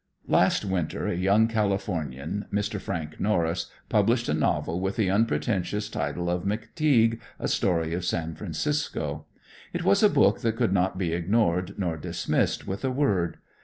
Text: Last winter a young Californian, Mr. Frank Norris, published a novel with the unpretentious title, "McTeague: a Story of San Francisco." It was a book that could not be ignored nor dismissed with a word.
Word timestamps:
Last 0.27 0.65
winter 0.65 1.05
a 1.05 1.15
young 1.15 1.47
Californian, 1.47 2.47
Mr. 2.51 2.81
Frank 2.81 3.19
Norris, 3.19 3.69
published 3.87 4.27
a 4.29 4.33
novel 4.33 4.79
with 4.79 4.95
the 4.95 5.11
unpretentious 5.11 5.89
title, 5.89 6.25
"McTeague: 6.41 7.19
a 7.37 7.47
Story 7.47 7.93
of 7.93 8.03
San 8.03 8.33
Francisco." 8.33 9.27
It 9.73 9.83
was 9.83 10.01
a 10.01 10.09
book 10.09 10.39
that 10.39 10.55
could 10.55 10.73
not 10.73 10.97
be 10.97 11.13
ignored 11.13 11.75
nor 11.77 11.97
dismissed 11.97 12.65
with 12.65 12.83
a 12.83 12.89
word. 12.89 13.37